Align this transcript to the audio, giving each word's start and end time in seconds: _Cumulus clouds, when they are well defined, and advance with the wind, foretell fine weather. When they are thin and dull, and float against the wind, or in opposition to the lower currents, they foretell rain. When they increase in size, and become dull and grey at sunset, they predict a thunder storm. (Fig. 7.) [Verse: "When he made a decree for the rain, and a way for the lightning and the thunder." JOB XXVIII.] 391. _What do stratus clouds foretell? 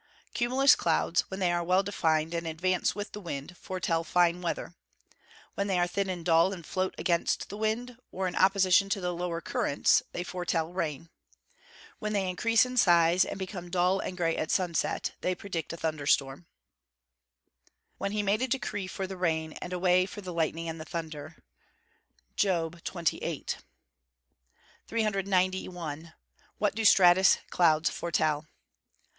_Cumulus 0.33 0.75
clouds, 0.75 1.29
when 1.29 1.39
they 1.39 1.51
are 1.51 1.63
well 1.63 1.83
defined, 1.83 2.33
and 2.33 2.47
advance 2.47 2.95
with 2.95 3.11
the 3.11 3.21
wind, 3.21 3.55
foretell 3.55 4.03
fine 4.03 4.41
weather. 4.41 4.73
When 5.53 5.67
they 5.67 5.77
are 5.77 5.85
thin 5.85 6.09
and 6.09 6.25
dull, 6.25 6.53
and 6.53 6.65
float 6.65 6.95
against 6.97 7.49
the 7.49 7.57
wind, 7.57 7.99
or 8.11 8.27
in 8.27 8.35
opposition 8.35 8.89
to 8.89 8.99
the 8.99 9.13
lower 9.13 9.41
currents, 9.41 10.01
they 10.11 10.23
foretell 10.23 10.73
rain. 10.73 11.11
When 11.99 12.13
they 12.13 12.27
increase 12.27 12.65
in 12.65 12.77
size, 12.77 13.23
and 13.25 13.37
become 13.37 13.69
dull 13.69 13.99
and 13.99 14.17
grey 14.17 14.35
at 14.35 14.49
sunset, 14.49 15.11
they 15.21 15.35
predict 15.35 15.71
a 15.71 15.77
thunder 15.77 16.07
storm. 16.07 16.39
(Fig. 16.39 16.47
7.) 17.67 17.67
[Verse: 17.67 17.99
"When 17.99 18.11
he 18.13 18.23
made 18.23 18.41
a 18.41 18.47
decree 18.47 18.87
for 18.87 19.05
the 19.05 19.17
rain, 19.17 19.51
and 19.61 19.71
a 19.71 19.77
way 19.77 20.07
for 20.07 20.21
the 20.21 20.33
lightning 20.33 20.67
and 20.67 20.81
the 20.81 20.83
thunder." 20.83 21.35
JOB 22.35 22.77
XXVIII.] 22.83 23.45
391. 24.87 26.13
_What 26.59 26.73
do 26.73 26.83
stratus 26.85 27.37
clouds 27.51 27.91
foretell? 27.91 28.47